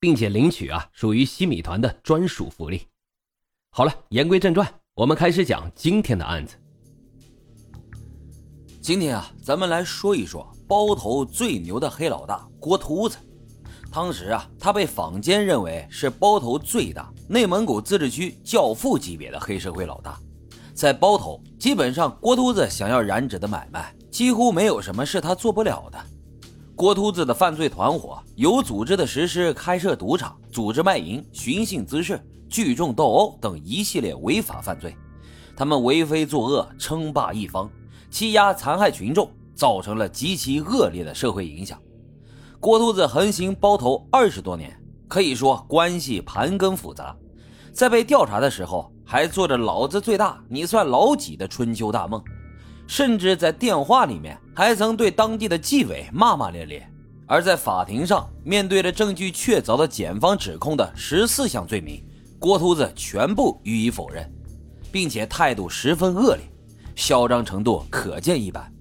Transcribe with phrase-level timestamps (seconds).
[0.00, 2.86] 并且领取啊，属于西米团的专属福利。
[3.70, 6.56] 好了，言归正传，我们开始讲今天的案子。
[8.80, 13.18] 今天啊，咱们来说一说包头最牛的黑老大郭秃子。
[13.90, 20.18] 当时啊，他被坊间认为是包头最大、内蒙古自治区教父级别的黑社会老大。
[20.74, 25.98] 在包头，基本上郭秃子想要染指的买卖，几乎没有什么是他做不了的。
[26.78, 34.96] 郭秃子的犯罪团伙有组织的实施开设赌场、组织卖淫、寻衅滋事、聚众斗殴等一系列违法犯罪。
[35.56, 37.68] 他们为非作恶，称霸一方，
[38.12, 41.76] 欺压残害群众，造成了极其恶劣的社会影响。
[42.60, 47.12] 郭秃子横行包头二十多年，可以说关系盘根复杂。
[47.72, 52.22] 在被调查的时候，还做着“老子最大，你算老几”的春秋大梦。
[52.88, 56.90] 甚至在电话里面还曾对当地的纪委骂骂咧咧，
[57.26, 62.02] 而在法庭上面对着证据确凿的检方指控的十四项罪名，
[62.38, 64.26] 郭秃子全部予以否认，
[64.90, 66.42] 并且态度十分恶劣，
[66.96, 68.72] 嚣张程度可见一斑。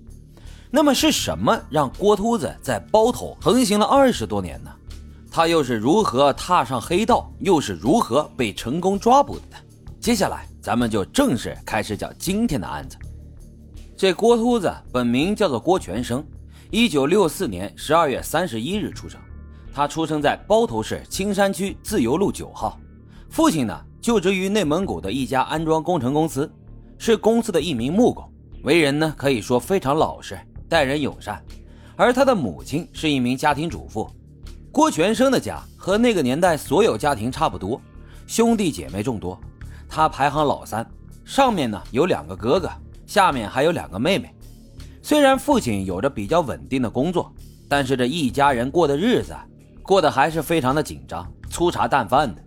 [0.71, 4.71] 那么是什么让郭秃子在包头横行了二十多年呢？
[5.29, 9.57] 他又是如何踏上黑道，又是如何被成功抓捕的呢？
[9.99, 12.97] 接下来咱们就正式开始讲今天的案子。
[13.97, 16.23] 这郭秃子本名叫做郭全生，
[16.69, 19.19] 一九六四年十二月三十一日出生。
[19.73, 22.79] 他出生在包头市青山区自由路九号。
[23.27, 26.47] 父亲呢，就职于内蒙古的一家安装工程公司，
[26.99, 28.23] 是公司的一名木工。
[28.61, 30.37] 为人呢，可以说非常老实，
[30.69, 31.43] 待人友善。
[31.95, 34.07] 而他的母亲是一名家庭主妇。
[34.71, 37.81] 郭全生的家和那个年代所有家庭差不多，
[38.27, 39.39] 兄弟姐妹众多，
[39.89, 40.87] 他排行老三，
[41.25, 42.69] 上面呢有两个哥哥。
[43.07, 44.31] 下面还有两个妹妹，
[45.01, 47.33] 虽然父亲有着比较稳定的工作，
[47.67, 49.33] 但是这一家人过的日子
[49.81, 52.43] 过得还是非常的紧张，粗茶淡饭的。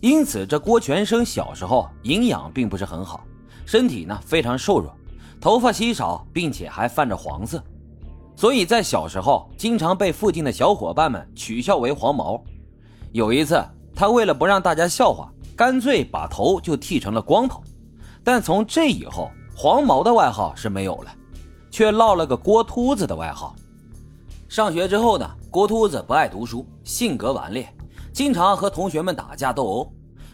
[0.00, 3.24] 因此，这郭全生小时候营养并不是很好，
[3.66, 4.94] 身体呢非常瘦弱，
[5.40, 7.60] 头发稀少，并且还泛着黄色，
[8.36, 12.40] 所以在小时候经常被附近的小伙伴们取笑为黄毛。
[13.10, 13.60] 有一次，
[13.94, 17.60] 他为了不让大家笑话，干脆把头就剃成了光头。
[18.22, 21.10] 但从这以后，黄毛的外号是没有了，
[21.70, 23.56] 却落了个郭秃子的外号。
[24.50, 27.66] 上学之后呢，郭秃子不爱读书，性格顽劣，
[28.12, 29.92] 经常和同学们打架斗殴。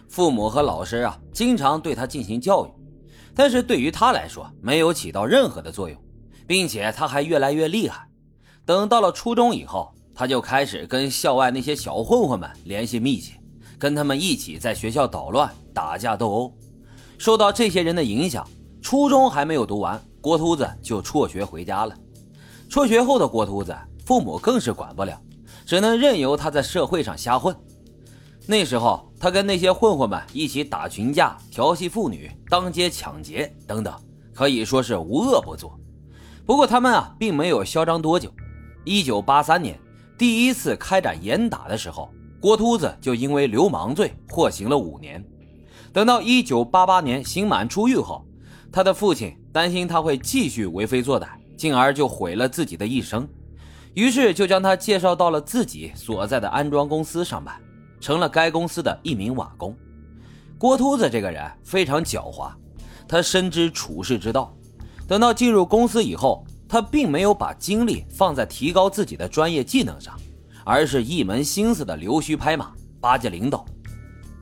[0.08, 2.70] 父母和老师啊，经常对他进行教育，
[3.32, 5.96] 但是对于他来说没有起到任何的作用，
[6.44, 8.08] 并且他还越来越厉害。
[8.66, 13.34] 等到了初中以后，他就开始跟校外那些小混混们联系密切，
[13.78, 16.52] 跟他们一起在学校捣乱、打架斗殴。
[17.18, 18.44] 受到这些人的影响。
[18.82, 21.94] 初中还没有读完，郭秃子就辍学回家了。
[22.68, 25.16] 辍学后的郭秃子，父母更是管不了，
[25.64, 27.56] 只能任由他在社会上瞎混。
[28.44, 33.94] 那时候，他跟那些混混们一起打群架、调戏妇女、当街抢劫等等，
[34.34, 35.78] 可以说是无恶不作。
[36.44, 38.28] 不过，他们啊，并没有嚣张多久。
[38.84, 39.78] 一九八三年，
[40.18, 42.10] 第一次开展严打的时候，
[42.40, 45.24] 郭秃子就因为流氓罪获刑了五年。
[45.92, 48.24] 等到一九八八年刑满出狱后，
[48.72, 51.28] 他的父亲担心他会继续为非作歹，
[51.58, 53.28] 进而就毁了自己的一生，
[53.92, 57.54] 于是就将他介绍到了自己所在的安装公司上班，
[58.00, 59.76] 成了该公司的一名瓦工。
[60.56, 62.50] 郭秃子这个人非常狡猾，
[63.06, 64.56] 他深知处世之道。
[65.06, 70.18] 等到进入公司以后，他并没有把精力放在提高自己的专业技能上，
[70.64, 72.72] 而是一门心思的溜须拍马，
[73.02, 73.66] 巴结领导，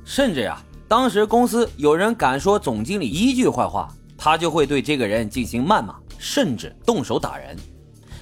[0.04, 3.92] 甚至啊，当时公司有人敢说总经理一句坏话。
[4.22, 7.56] 他就会对这个人进行谩骂，甚至动手打人。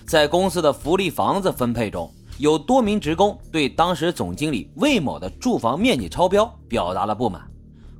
[0.06, 2.08] 在公司的福利房子分配中，
[2.38, 7.42] 有多名职工对当时总经理魏某的住房面积超标表达了不满。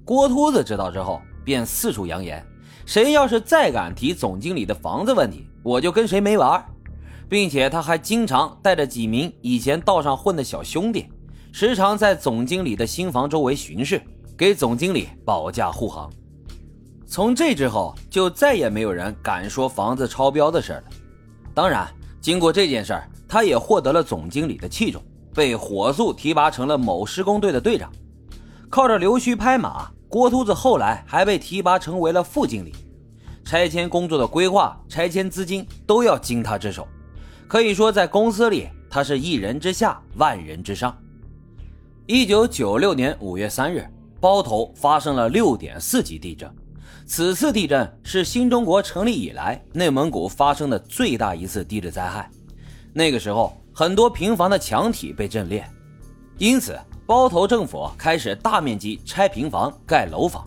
[0.04, 2.40] 郭秃子知道之后，便四处扬言：
[2.86, 6.64] 谁要是再敢提总经理的房子问题，我就跟谁没完。
[7.28, 11.06] 并且他还经常带着几名以前道上混的小兄弟，
[11.50, 14.00] 时常在总经理的新房周围巡视，
[14.36, 16.08] 给总经理保驾护航。
[17.10, 20.84] 从这之后，就再也没有人敢说房子超标的事了。
[21.54, 21.88] 当然，
[22.20, 25.02] 经过这件事儿，他也获得了总经理的器重，
[25.32, 27.90] 被火速提拔成了某施工队的队长。
[28.68, 32.74] 靠着溜须拍马，郭秃子后来还被提拔成为了副经理。
[33.42, 36.86] 拆迁工作的规划、拆迁资金都要经他之手，
[37.48, 40.94] 可以说在公司里他是一人之下，万人之上。
[42.06, 43.88] 一九九六年五月三日，
[44.20, 46.54] 包头发生了六点四级地震。
[47.06, 52.30] 此次地震是新中国成立以来内蒙古发生的最大一次地质灾害。
[52.92, 55.64] 那个时候，很多平房的墙体被震裂，
[56.36, 60.46] 因此包头政府开始大面积拆平房盖楼房。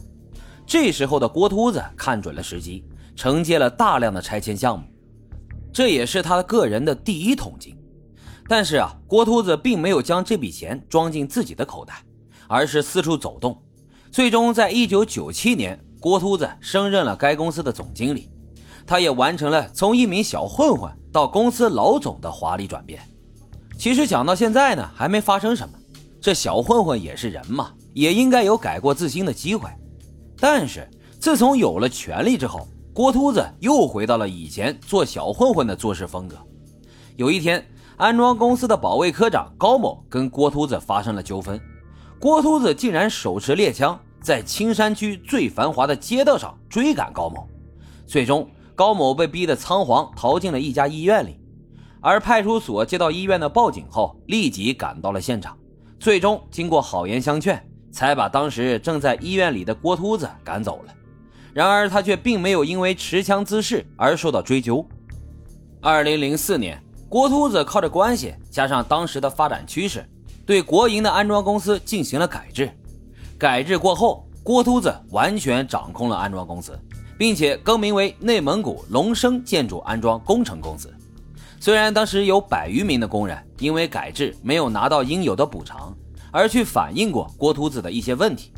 [0.66, 2.84] 这时候的郭秃子看准了时机，
[3.16, 4.86] 承接了大量的拆迁项目，
[5.74, 7.76] 这也是他个人的第一桶金。
[8.48, 12.04] 但是啊，郭秃子并没有将这笔钱装进自己的口袋，
[12.48, 13.60] 而是四处走动，
[14.12, 15.80] 最终在一九九七年。
[16.01, 18.27] 郭秃子升任了该公司的总经理，
[18.88, 23.00] 他也完成了从一名小混混到公司老总的华丽转变。
[23.77, 25.75] 其实讲到现在呢，还没发生什么。
[26.19, 29.69] 这小混混也是人嘛，也应该有改过自新的机会。
[30.39, 30.89] 但是
[31.19, 36.36] 自从有了权力之后，郭秃子又回到了以前做小混混的做事风格。
[37.15, 37.63] 有一天，
[37.97, 41.62] 安装公司的保卫科长高某跟郭秃子发生了纠纷，
[42.19, 44.00] 郭秃子竟然手持猎枪。
[44.21, 47.47] 在青山区最繁华的街道上追赶高某，
[48.06, 51.39] 最终高某被逼得仓皇逃进了一家医院里。
[52.00, 55.57] 而派出所接到医院的报警后，立即赶到了现场。
[56.00, 60.94] 最终经过好言相劝，才把当时正在医院里的郭秃子赶走了。
[61.53, 64.83] 然而他却并没有因为持枪滋事而受到追究。
[65.79, 70.03] 二零零四年，郭秃子靠着关系加上当时的发展趋势，
[70.45, 72.71] 对国营的安装公司进行了改制。
[73.42, 76.80] 改制过后，郭秃子完全掌控了安装公司，
[77.18, 80.94] 并且更名为内蒙古龙升建筑安装工程公司。
[81.60, 85.92] 虽然当时有百余名的工人因为改制没有拿到应有的补偿，
[86.30, 88.52] 而去反映过郭秃子的一些问题，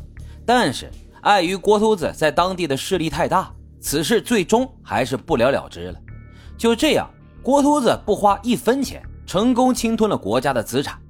[0.44, 0.90] 但是
[1.22, 3.50] 碍于郭秃子在当地的势力太大，
[3.80, 5.98] 此事最终还是不了了之了。
[6.58, 7.08] 就这样，
[7.42, 11.00] 郭秃子不花一分钱，成功侵吞了国家的资产。